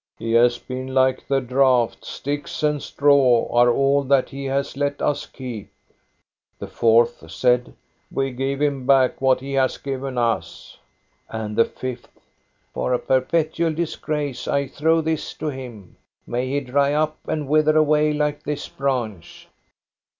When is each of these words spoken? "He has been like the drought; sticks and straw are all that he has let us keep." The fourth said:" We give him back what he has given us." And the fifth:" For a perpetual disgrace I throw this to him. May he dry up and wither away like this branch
"He 0.17 0.31
has 0.33 0.57
been 0.57 0.95
like 0.95 1.27
the 1.27 1.39
drought; 1.39 2.03
sticks 2.03 2.63
and 2.63 2.81
straw 2.81 3.47
are 3.53 3.69
all 3.69 4.01
that 4.05 4.29
he 4.29 4.45
has 4.45 4.75
let 4.75 4.99
us 4.99 5.27
keep." 5.27 5.71
The 6.57 6.65
fourth 6.65 7.29
said:" 7.29 7.75
We 8.11 8.31
give 8.31 8.63
him 8.63 8.87
back 8.87 9.21
what 9.21 9.41
he 9.41 9.53
has 9.53 9.77
given 9.77 10.17
us." 10.17 10.79
And 11.29 11.55
the 11.55 11.65
fifth:" 11.65 12.19
For 12.73 12.95
a 12.95 12.97
perpetual 12.97 13.73
disgrace 13.73 14.47
I 14.47 14.65
throw 14.65 15.01
this 15.01 15.35
to 15.35 15.49
him. 15.49 15.97
May 16.25 16.49
he 16.49 16.61
dry 16.61 16.93
up 16.93 17.19
and 17.27 17.47
wither 17.47 17.77
away 17.77 18.11
like 18.11 18.41
this 18.41 18.67
branch 18.67 19.49